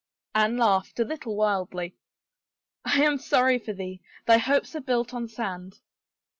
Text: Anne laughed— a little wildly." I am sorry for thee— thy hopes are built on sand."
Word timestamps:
Anne 0.33 0.57
laughed— 0.57 0.99
a 0.99 1.03
little 1.03 1.35
wildly." 1.35 1.95
I 2.85 3.03
am 3.03 3.19
sorry 3.19 3.59
for 3.59 3.71
thee— 3.73 4.01
thy 4.25 4.39
hopes 4.39 4.75
are 4.75 4.81
built 4.81 5.13
on 5.13 5.27
sand." 5.27 5.77